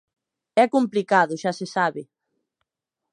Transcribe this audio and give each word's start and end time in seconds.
É 0.63 0.65
complicado 0.75 1.33
xa 1.41 1.51
se 1.59 1.67
sabe. 1.75 2.01